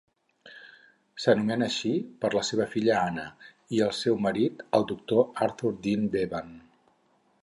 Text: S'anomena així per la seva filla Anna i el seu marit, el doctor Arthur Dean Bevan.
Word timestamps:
S'anomena 1.25 1.67
així 1.71 1.91
per 2.23 2.31
la 2.37 2.41
seva 2.47 2.67
filla 2.71 2.95
Anna 3.01 3.25
i 3.77 3.81
el 3.89 3.93
seu 3.97 4.17
marit, 4.29 4.65
el 4.79 4.87
doctor 4.93 5.23
Arthur 5.47 5.73
Dean 5.85 6.09
Bevan. 6.17 6.51